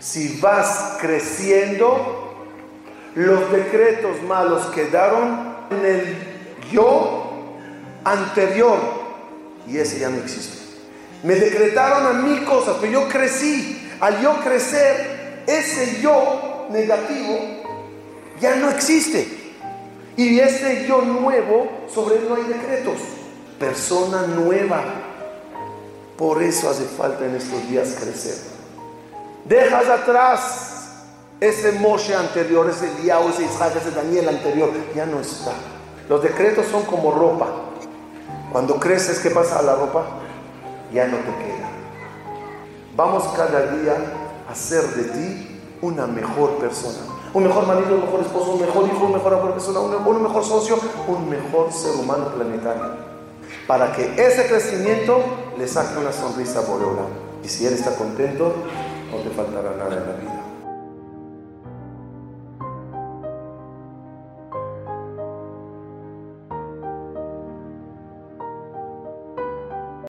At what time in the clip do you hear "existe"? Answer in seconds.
10.18-10.58, 18.70-19.26